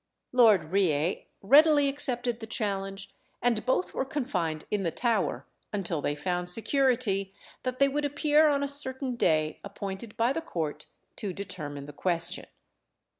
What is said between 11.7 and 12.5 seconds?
the question.